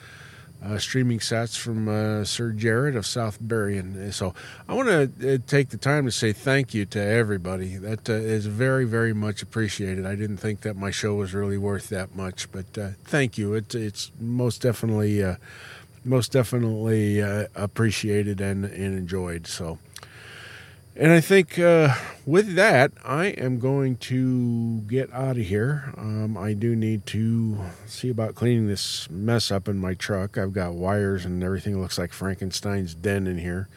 Uh, 0.64 0.72
uh, 0.72 0.78
streaming 0.78 1.20
sats 1.20 1.58
from 1.58 1.88
uh, 1.88 2.24
Sir 2.24 2.52
Jared 2.52 2.96
of 2.96 3.06
South 3.06 3.40
and 3.42 4.14
So 4.14 4.34
I 4.68 4.74
want 4.74 4.88
to 4.90 5.36
uh, 5.36 5.38
take 5.48 5.70
the 5.70 5.78
time 5.78 6.06
to 6.06 6.12
say 6.12 6.34
thank 6.34 6.74
you 6.74 6.86
to 6.86 7.00
everybody. 7.00 7.78
That 7.78 8.10
uh, 8.10 8.14
is 8.14 8.46
very, 8.46 8.86
very 8.86 9.14
much 9.14 9.42
appreciated. 9.42 10.06
I 10.06 10.16
didn't 10.16 10.38
think 10.38 10.62
that 10.62 10.76
my 10.76 10.92
show 10.92 11.16
was 11.16 11.34
really 11.34 11.58
worth 11.58 11.90
that 11.90 12.16
much, 12.16 12.52
but 12.52 12.78
uh, 12.78 12.90
thank 13.04 13.38
you. 13.38 13.54
It, 13.54 13.76
it's 13.76 14.12
most 14.20 14.62
definitely, 14.62 15.24
uh, 15.24 15.36
most 16.06 16.32
definitely 16.32 17.22
uh, 17.22 17.48
appreciated 17.56 18.42
and, 18.42 18.66
and 18.66 18.98
enjoyed. 18.98 19.48
So. 19.48 19.80
And 20.96 21.12
I 21.12 21.22
think 21.22 21.58
uh, 21.58 21.96
with 22.26 22.56
that, 22.56 22.92
I 23.04 23.28
am 23.28 23.60
going 23.60 23.96
to 23.98 24.82
get 24.82 25.12
out 25.14 25.38
of 25.38 25.46
here. 25.46 25.94
Um, 25.98 26.38
I 26.38 26.54
do 26.54 26.76
need 26.76 27.06
to 27.08 27.58
see 27.86 28.10
about 28.10 28.36
cleaning 28.36 28.68
this 28.68 29.10
mess 29.10 29.52
up 29.52 29.68
in 29.68 29.78
my 29.78 29.94
truck. 29.94 30.38
I've 30.38 30.54
got 30.54 30.74
wires 30.74 31.26
and 31.26 31.42
everything 31.44 31.82
looks 31.82 31.98
like 31.98 32.12
Frankenstein's 32.12 32.94
den 32.94 33.26
in 33.26 33.40
here 33.40 33.70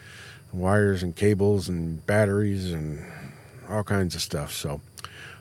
wires 0.54 1.02
and 1.02 1.14
cables 1.16 1.68
and 1.68 2.06
batteries 2.06 2.72
and 2.72 3.04
all 3.68 3.82
kinds 3.82 4.14
of 4.14 4.22
stuff. 4.22 4.52
So 4.52 4.80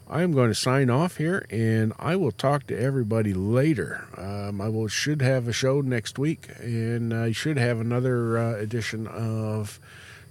I 0.10 0.24
am 0.24 0.34
going 0.34 0.50
to 0.50 0.56
sign 0.56 0.90
off 0.90 1.18
here 1.18 1.46
and 1.50 1.94
I 2.00 2.16
will 2.16 2.32
talk 2.32 2.68
to 2.68 2.80
everybody 2.80 3.34
later. 3.34 4.06
Um, 4.18 4.60
I 4.60 4.70
will 4.70 4.88
should 4.88 5.22
have 5.22 5.48
a 5.48 5.54
show 5.54 5.82
next 5.82 6.18
week 6.18 6.48
and 6.60 7.14
I 7.14 7.32
should 7.32 7.58
have 7.58 7.80
another 7.80 8.38
uh, 8.38 8.56
edition 8.56 9.08
of 9.08 9.80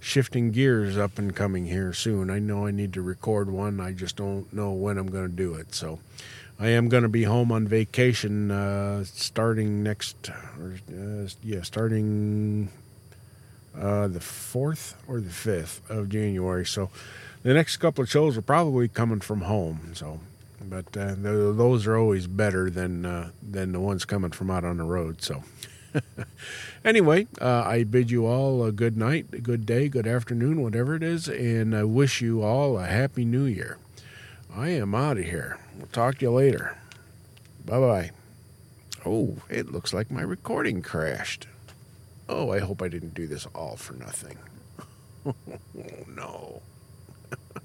shifting 0.03 0.51
gears 0.51 0.97
up 0.97 1.17
and 1.17 1.33
coming 1.33 1.65
here 1.65 1.93
soon. 1.93 2.29
I 2.29 2.37
know 2.37 2.67
I 2.67 2.71
need 2.71 2.91
to 2.93 3.01
record 3.01 3.49
one. 3.49 3.79
I 3.79 3.93
just 3.93 4.17
don't 4.17 4.51
know 4.51 4.71
when 4.71 4.97
I'm 4.97 5.07
going 5.07 5.29
to 5.29 5.35
do 5.35 5.53
it. 5.53 5.73
So 5.73 5.99
I 6.59 6.67
am 6.67 6.89
going 6.89 7.03
to 7.03 7.09
be 7.09 7.23
home 7.23 7.53
on 7.53 7.67
vacation 7.67 8.51
uh, 8.51 9.05
starting 9.05 9.81
next, 9.81 10.29
or, 10.59 10.73
uh, 10.89 11.29
yeah, 11.41 11.61
starting 11.61 12.67
uh, 13.79 14.09
the 14.09 14.19
4th 14.19 14.95
or 15.07 15.21
the 15.21 15.29
5th 15.29 15.89
of 15.89 16.09
January. 16.09 16.65
So 16.65 16.89
the 17.43 17.53
next 17.53 17.77
couple 17.77 18.03
of 18.03 18.09
shows 18.09 18.37
are 18.37 18.41
probably 18.41 18.89
coming 18.89 19.21
from 19.21 19.41
home. 19.41 19.93
So, 19.93 20.19
but 20.61 20.97
uh, 20.97 21.15
those 21.17 21.87
are 21.87 21.95
always 21.95 22.27
better 22.27 22.69
than 22.69 23.05
uh, 23.05 23.29
than 23.41 23.71
the 23.71 23.79
ones 23.79 24.03
coming 24.03 24.31
from 24.31 24.51
out 24.51 24.65
on 24.65 24.77
the 24.77 24.83
road. 24.83 25.21
So. 25.21 25.43
anyway, 26.85 27.27
uh, 27.41 27.63
I 27.65 27.83
bid 27.83 28.11
you 28.11 28.25
all 28.25 28.63
a 28.63 28.71
good 28.71 28.97
night, 28.97 29.27
a 29.33 29.39
good 29.39 29.65
day, 29.65 29.89
good 29.89 30.07
afternoon, 30.07 30.61
whatever 30.61 30.95
it 30.95 31.03
is, 31.03 31.27
and 31.27 31.75
I 31.75 31.83
wish 31.83 32.21
you 32.21 32.41
all 32.43 32.77
a 32.77 32.85
happy 32.85 33.25
new 33.25 33.45
year. 33.45 33.77
I 34.55 34.69
am 34.69 34.93
out 34.93 35.17
of 35.17 35.25
here. 35.25 35.57
We'll 35.77 35.87
talk 35.87 36.19
to 36.19 36.25
you 36.25 36.31
later. 36.31 36.77
Bye 37.65 37.79
bye. 37.79 38.11
Oh, 39.05 39.37
it 39.49 39.71
looks 39.71 39.93
like 39.93 40.11
my 40.11 40.21
recording 40.21 40.81
crashed. 40.81 41.47
Oh, 42.29 42.51
I 42.51 42.59
hope 42.59 42.81
I 42.81 42.87
didn't 42.87 43.13
do 43.13 43.27
this 43.27 43.45
all 43.53 43.75
for 43.75 43.93
nothing. 43.93 44.37
oh, 45.25 45.35
no. 46.15 46.61